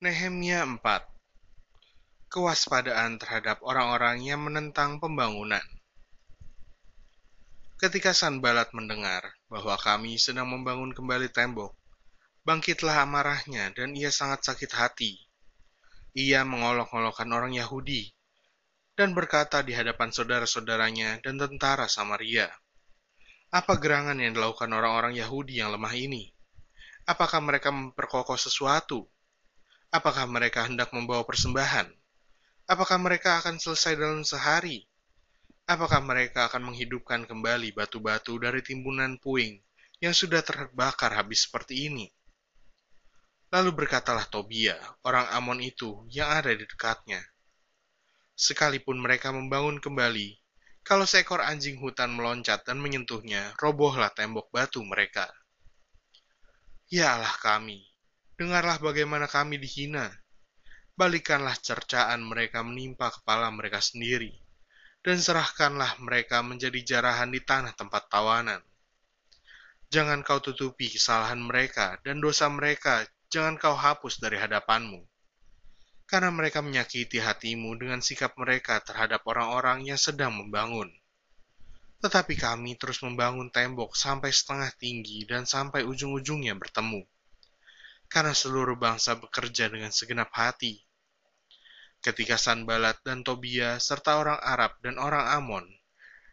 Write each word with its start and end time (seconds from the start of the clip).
Nehemia 0.00 0.64
4 0.64 0.80
Kewaspadaan 2.32 3.20
terhadap 3.20 3.60
orang-orang 3.60 4.24
yang 4.24 4.40
menentang 4.40 4.96
pembangunan 4.96 5.60
Ketika 7.76 8.16
Sanbalat 8.16 8.72
mendengar 8.72 9.36
bahwa 9.52 9.76
kami 9.76 10.16
sedang 10.16 10.48
membangun 10.48 10.96
kembali 10.96 11.28
tembok, 11.28 11.76
bangkitlah 12.48 13.04
amarahnya 13.04 13.76
dan 13.76 13.92
ia 13.92 14.08
sangat 14.08 14.40
sakit 14.40 14.72
hati. 14.72 15.20
Ia 16.16 16.48
mengolok-olokkan 16.48 17.28
orang 17.28 17.52
Yahudi 17.52 18.08
dan 18.96 19.12
berkata 19.12 19.60
di 19.60 19.76
hadapan 19.76 20.16
saudara-saudaranya 20.16 21.20
dan 21.20 21.36
tentara 21.36 21.92
Samaria, 21.92 22.48
Apa 23.52 23.76
gerangan 23.76 24.16
yang 24.16 24.32
dilakukan 24.32 24.72
orang-orang 24.72 25.12
Yahudi 25.12 25.60
yang 25.60 25.76
lemah 25.76 25.92
ini? 25.92 26.32
Apakah 27.04 27.44
mereka 27.44 27.68
memperkokoh 27.68 28.40
sesuatu? 28.40 29.04
Apakah 29.90 30.30
mereka 30.30 30.70
hendak 30.70 30.94
membawa 30.94 31.26
persembahan? 31.26 31.90
Apakah 32.70 33.02
mereka 33.02 33.42
akan 33.42 33.58
selesai 33.58 33.98
dalam 33.98 34.22
sehari? 34.22 34.86
Apakah 35.66 35.98
mereka 35.98 36.46
akan 36.46 36.70
menghidupkan 36.70 37.26
kembali 37.26 37.74
batu-batu 37.74 38.38
dari 38.38 38.62
timbunan 38.62 39.18
puing 39.18 39.58
yang 39.98 40.14
sudah 40.14 40.46
terbakar 40.46 41.10
habis 41.18 41.50
seperti 41.50 41.90
ini? 41.90 42.06
Lalu 43.50 43.74
berkatalah 43.74 44.30
Tobia, 44.30 44.78
orang 45.02 45.26
Amon 45.34 45.58
itu 45.58 46.06
yang 46.06 46.30
ada 46.30 46.54
di 46.54 46.62
dekatnya, 46.62 47.18
sekalipun 48.38 49.02
mereka 49.02 49.34
membangun 49.34 49.82
kembali, 49.82 50.38
kalau 50.86 51.02
seekor 51.02 51.42
anjing 51.42 51.82
hutan 51.82 52.14
meloncat 52.14 52.62
dan 52.62 52.78
menyentuhnya, 52.78 53.58
robohlah 53.58 54.14
tembok 54.14 54.54
batu 54.54 54.86
mereka. 54.86 55.26
Ya 56.86 57.18
Allah 57.18 57.34
kami, 57.42 57.89
dengarlah 58.40 58.80
bagaimana 58.80 59.28
kami 59.28 59.60
dihina. 59.60 60.08
Balikanlah 60.96 61.60
cercaan 61.60 62.24
mereka 62.24 62.64
menimpa 62.64 63.12
kepala 63.12 63.52
mereka 63.52 63.84
sendiri, 63.84 64.32
dan 65.04 65.20
serahkanlah 65.20 66.00
mereka 66.00 66.40
menjadi 66.40 66.96
jarahan 66.96 67.28
di 67.28 67.44
tanah 67.44 67.76
tempat 67.76 68.08
tawanan. 68.08 68.64
Jangan 69.92 70.24
kau 70.24 70.40
tutupi 70.40 70.88
kesalahan 70.88 71.44
mereka 71.44 72.00
dan 72.00 72.24
dosa 72.24 72.48
mereka, 72.48 73.04
jangan 73.28 73.60
kau 73.60 73.76
hapus 73.76 74.24
dari 74.24 74.40
hadapanmu 74.40 75.04
karena 76.10 76.34
mereka 76.34 76.58
menyakiti 76.58 77.22
hatimu 77.22 77.78
dengan 77.78 78.02
sikap 78.02 78.34
mereka 78.34 78.82
terhadap 78.82 79.22
orang-orang 79.30 79.86
yang 79.86 79.94
sedang 79.94 80.34
membangun. 80.34 80.90
Tetapi 82.02 82.34
kami 82.34 82.74
terus 82.74 82.98
membangun 83.06 83.46
tembok 83.46 83.94
sampai 83.94 84.34
setengah 84.34 84.74
tinggi 84.74 85.22
dan 85.22 85.46
sampai 85.46 85.86
ujung-ujungnya 85.86 86.58
bertemu. 86.58 87.06
Karena 88.10 88.34
seluruh 88.34 88.74
bangsa 88.74 89.14
bekerja 89.14 89.70
dengan 89.70 89.94
segenap 89.94 90.34
hati. 90.34 90.82
Ketika 92.02 92.34
Sanbalat 92.34 92.98
dan 93.06 93.22
Tobia 93.22 93.78
serta 93.78 94.18
orang 94.18 94.40
Arab 94.42 94.74
dan 94.82 94.98
orang 94.98 95.30
Amon 95.30 95.64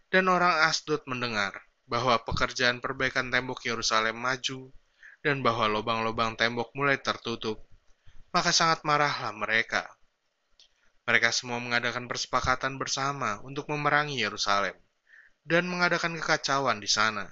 dan 0.10 0.26
orang 0.32 0.66
Asdod 0.66 1.06
mendengar 1.06 1.54
bahwa 1.86 2.18
pekerjaan 2.24 2.82
perbaikan 2.82 3.30
tembok 3.30 3.62
Yerusalem 3.62 4.18
maju 4.18 4.74
dan 5.22 5.46
bahwa 5.46 5.68
lubang-lubang 5.70 6.34
tembok 6.40 6.72
mulai 6.74 6.98
tertutup, 6.98 7.62
maka 8.32 8.50
sangat 8.50 8.82
marahlah 8.88 9.36
mereka. 9.36 9.86
Mereka 11.08 11.32
semua 11.32 11.60
mengadakan 11.64 12.10
persepakatan 12.12 12.76
bersama 12.76 13.40
untuk 13.44 13.72
memerangi 13.72 14.20
Yerusalem 14.20 14.76
dan 15.48 15.64
mengadakan 15.68 16.20
kekacauan 16.20 16.84
di 16.84 16.90
sana. 16.92 17.28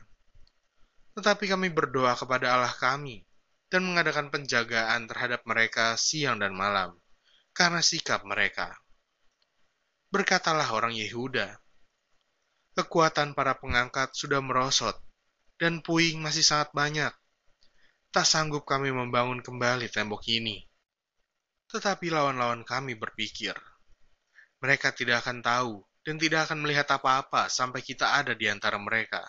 Tetapi 1.15 1.47
kami 1.47 1.71
berdoa 1.71 2.15
kepada 2.15 2.55
Allah 2.55 2.71
kami 2.71 3.23
dan 3.71 3.85
mengadakan 3.85 4.29
penjagaan 4.29 5.09
terhadap 5.09 5.41
mereka 5.43 5.97
siang 5.97 6.41
dan 6.41 6.53
malam 6.53 6.95
karena 7.51 7.81
sikap 7.81 8.23
mereka. 8.23 8.73
Berkatalah 10.09 10.69
orang 10.71 10.95
Yehuda, 10.95 11.59
kekuatan 12.77 13.33
para 13.33 13.57
pengangkat 13.57 14.15
sudah 14.15 14.39
merosot 14.39 14.95
dan 15.59 15.79
puing 15.83 16.21
masih 16.21 16.45
sangat 16.45 16.71
banyak. 16.71 17.13
Tak 18.11 18.23
sanggup 18.23 18.63
kami 18.63 18.95
membangun 18.95 19.43
kembali 19.43 19.91
tembok 19.91 20.23
ini 20.31 20.63
tetapi 21.75 22.13
lawan-lawan 22.13 22.61
kami 22.61 22.93
berpikir, 22.93 23.51
mereka 24.61 24.93
tidak 24.93 25.25
akan 25.25 25.41
tahu 25.41 25.73
dan 26.05 26.15
tidak 26.21 26.47
akan 26.47 26.61
melihat 26.61 26.87
apa-apa 26.87 27.49
sampai 27.49 27.81
kita 27.81 28.21
ada 28.21 28.37
di 28.37 28.45
antara 28.45 28.77
mereka, 28.77 29.19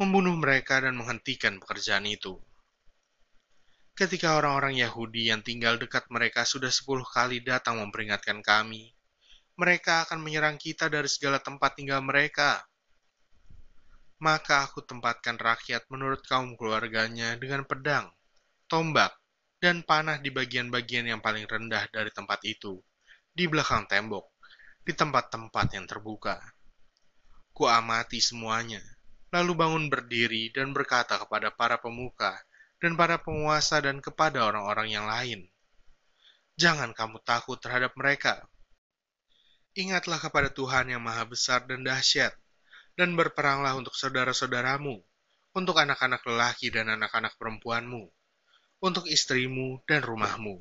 membunuh 0.00 0.34
mereka 0.34 0.80
dan 0.80 0.96
menghentikan 0.96 1.60
pekerjaan 1.60 2.08
itu. 2.08 2.40
Ketika 4.00 4.40
orang-orang 4.40 4.80
Yahudi 4.80 5.28
yang 5.28 5.44
tinggal 5.44 5.76
dekat 5.76 6.08
mereka 6.08 6.48
sudah 6.48 6.72
sepuluh 6.72 7.04
kali 7.04 7.44
datang 7.44 7.84
memperingatkan 7.84 8.40
kami, 8.40 8.96
mereka 9.60 10.08
akan 10.08 10.24
menyerang 10.24 10.56
kita 10.56 10.88
dari 10.88 11.04
segala 11.04 11.36
tempat 11.36 11.76
tinggal 11.76 12.00
mereka. 12.00 12.64
Maka 14.24 14.64
aku 14.64 14.80
tempatkan 14.88 15.36
rakyat 15.36 15.84
menurut 15.92 16.24
kaum 16.24 16.56
keluarganya 16.56 17.36
dengan 17.36 17.68
pedang, 17.68 18.08
tombak, 18.72 19.12
dan 19.60 19.84
panah 19.84 20.16
di 20.16 20.32
bagian-bagian 20.32 21.04
yang 21.04 21.20
paling 21.20 21.44
rendah 21.44 21.84
dari 21.92 22.08
tempat 22.08 22.40
itu, 22.48 22.80
di 23.36 23.52
belakang 23.52 23.84
tembok, 23.84 24.32
di 24.80 24.96
tempat-tempat 24.96 25.76
yang 25.76 25.84
terbuka. 25.84 26.40
Ku 27.52 27.68
amati 27.68 28.16
semuanya, 28.16 28.80
lalu 29.28 29.52
bangun 29.52 29.92
berdiri 29.92 30.48
dan 30.56 30.72
berkata 30.72 31.20
kepada 31.20 31.52
para 31.52 31.76
pemuka 31.76 32.40
dan 32.80 32.96
para 32.96 33.20
penguasa 33.20 33.78
dan 33.84 34.00
kepada 34.00 34.42
orang-orang 34.44 34.88
yang 34.90 35.06
lain, 35.06 35.46
Jangan 36.60 36.92
kamu 36.92 37.24
takut 37.24 37.56
terhadap 37.56 37.96
mereka. 37.96 38.44
Ingatlah 39.72 40.20
kepada 40.20 40.52
Tuhan 40.52 40.92
yang 40.92 41.00
maha 41.00 41.24
besar 41.24 41.64
dan 41.64 41.80
dahsyat, 41.80 42.36
dan 43.00 43.16
berperanglah 43.16 43.80
untuk 43.80 43.96
saudara-saudaramu, 43.96 45.00
untuk 45.56 45.80
anak-anak 45.80 46.20
lelaki 46.28 46.68
dan 46.68 46.92
anak-anak 46.92 47.32
perempuanmu, 47.40 48.12
untuk 48.84 49.08
istrimu 49.08 49.80
dan 49.88 50.04
rumahmu. 50.04 50.60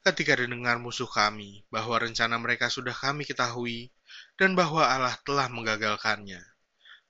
Ketika 0.00 0.40
didengar 0.40 0.80
musuh 0.80 1.12
kami 1.12 1.68
bahwa 1.68 2.00
rencana 2.00 2.40
mereka 2.40 2.72
sudah 2.72 2.96
kami 2.96 3.28
ketahui 3.28 3.92
dan 4.40 4.56
bahwa 4.56 4.80
Allah 4.80 5.12
telah 5.28 5.52
menggagalkannya, 5.52 6.40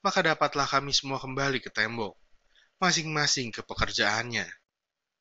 maka 0.03 0.27
dapatlah 0.27 0.67
kami 0.67 0.91
semua 0.91 1.23
kembali 1.23 1.63
ke 1.63 1.71
tembok, 1.71 2.19
masing-masing 2.81 3.53
ke 3.53 3.61
pekerjaannya. 3.63 4.49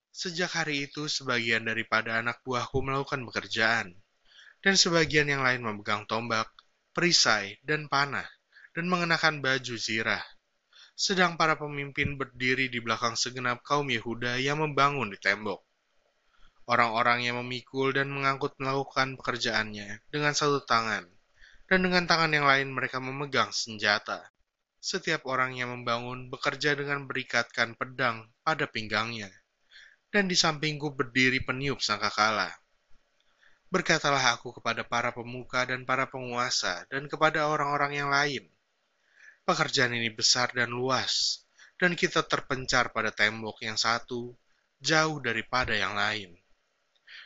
Sejak 0.09 0.55
hari 0.55 0.89
itu, 0.89 1.05
sebagian 1.05 1.67
daripada 1.67 2.17
anak 2.17 2.41
buahku 2.41 2.81
melakukan 2.81 3.21
pekerjaan, 3.27 3.93
dan 4.63 4.73
sebagian 4.79 5.27
yang 5.27 5.43
lain 5.43 5.61
memegang 5.61 6.07
tombak, 6.07 6.49
perisai, 6.95 7.59
dan 7.61 7.91
panah, 7.91 8.27
dan 8.73 8.89
mengenakan 8.89 9.43
baju 9.43 9.75
zirah 9.75 10.23
sedang 10.99 11.39
para 11.39 11.55
pemimpin 11.55 12.19
berdiri 12.19 12.67
di 12.67 12.83
belakang 12.83 13.15
segenap 13.15 13.63
kaum 13.63 13.87
Yehuda 13.87 14.35
yang 14.35 14.59
membangun 14.59 15.07
di 15.07 15.15
tembok. 15.15 15.63
Orang-orang 16.67 17.23
yang 17.23 17.39
memikul 17.39 17.95
dan 17.95 18.11
mengangkut 18.11 18.59
melakukan 18.59 19.15
pekerjaannya 19.15 20.03
dengan 20.11 20.35
satu 20.35 20.59
tangan, 20.67 21.07
dan 21.71 21.79
dengan 21.87 22.03
tangan 22.03 22.35
yang 22.35 22.43
lain 22.43 22.75
mereka 22.75 22.99
memegang 22.99 23.47
senjata. 23.55 24.27
Setiap 24.79 25.27
orang 25.27 25.59
yang 25.59 25.75
membangun 25.75 26.31
bekerja 26.31 26.75
dengan 26.75 27.03
berikatkan 27.03 27.75
pedang 27.75 28.31
pada 28.43 28.63
pinggangnya, 28.65 29.27
dan 30.09 30.31
di 30.31 30.39
sampingku 30.39 30.95
berdiri 30.95 31.43
peniup 31.43 31.83
sangkakala. 31.83 32.49
Berkatalah 33.69 34.39
aku 34.39 34.55
kepada 34.55 34.81
para 34.87 35.11
pemuka 35.11 35.67
dan 35.67 35.85
para 35.85 36.09
penguasa 36.09 36.87
dan 36.89 37.05
kepada 37.05 37.51
orang-orang 37.51 37.91
yang 38.01 38.09
lain, 38.09 38.49
Pekerjaan 39.49 39.97
ini 39.97 40.13
besar 40.13 40.53
dan 40.53 40.69
luas, 40.69 41.41
dan 41.81 41.97
kita 41.97 42.21
terpencar 42.21 42.93
pada 42.93 43.09
tembok 43.09 43.65
yang 43.65 43.81
satu, 43.81 44.37
jauh 44.77 45.17
daripada 45.25 45.73
yang 45.73 45.97
lain. 45.97 46.37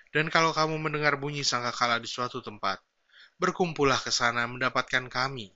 Dan 0.07 0.31
kalau 0.31 0.55
kamu 0.55 0.79
mendengar 0.79 1.19
bunyi 1.19 1.43
sangkakala 1.43 1.99
di 1.99 2.07
suatu 2.07 2.39
tempat, 2.39 2.79
berkumpullah 3.43 3.99
ke 3.99 4.07
sana 4.07 4.47
mendapatkan 4.47 5.11
kami. 5.11 5.51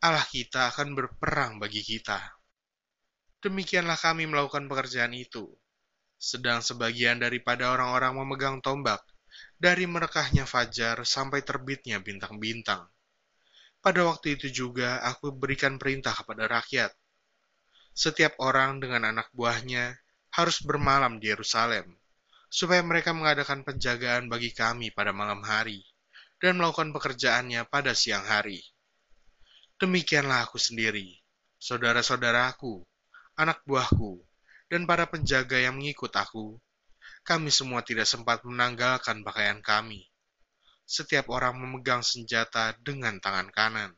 Allah 0.00 0.24
kita 0.24 0.72
akan 0.72 0.96
berperang 0.96 1.60
bagi 1.60 1.84
kita. 1.84 2.20
Demikianlah 3.40 3.96
kami 3.96 4.28
melakukan 4.28 4.68
pekerjaan 4.68 5.12
itu. 5.12 5.48
Sedang 6.20 6.60
sebagian 6.60 7.20
daripada 7.20 7.72
orang-orang 7.72 8.16
memegang 8.20 8.60
tombak, 8.60 9.00
dari 9.56 9.88
merekahnya 9.88 10.44
fajar 10.44 11.04
sampai 11.04 11.40
terbitnya 11.40 12.00
bintang-bintang 12.00 12.84
pada 13.80 14.04
waktu 14.04 14.36
itu 14.36 14.52
juga 14.52 15.00
aku 15.00 15.32
berikan 15.32 15.80
perintah 15.80 16.12
kepada 16.12 16.44
rakyat. 16.44 16.92
Setiap 17.96 18.36
orang 18.38 18.78
dengan 18.78 19.08
anak 19.08 19.32
buahnya 19.32 19.96
harus 20.36 20.60
bermalam 20.62 21.16
di 21.18 21.32
Yerusalem, 21.32 21.96
supaya 22.52 22.84
mereka 22.84 23.16
mengadakan 23.16 23.64
penjagaan 23.64 24.28
bagi 24.28 24.52
kami 24.52 24.92
pada 24.92 25.10
malam 25.16 25.40
hari 25.42 25.82
dan 26.38 26.60
melakukan 26.60 26.92
pekerjaannya 26.92 27.66
pada 27.72 27.96
siang 27.96 28.24
hari. 28.24 28.60
Demikianlah 29.80 30.44
aku 30.44 30.60
sendiri, 30.60 31.16
saudara-saudaraku, 31.56 32.84
anak 33.32 33.64
buahku, 33.64 34.20
dan 34.68 34.84
para 34.84 35.08
penjaga 35.08 35.56
yang 35.56 35.80
mengikut 35.80 36.12
aku, 36.12 36.60
kami 37.24 37.48
semua 37.48 37.80
tidak 37.80 38.04
sempat 38.04 38.44
menanggalkan 38.44 39.24
pakaian 39.24 39.64
kami. 39.64 40.04
Setiap 40.84 41.32
orang 41.32 41.56
memegang 41.56 42.04
senjata 42.04 42.76
dengan 42.84 43.16
tangan 43.24 43.48
kanan. 43.48 43.96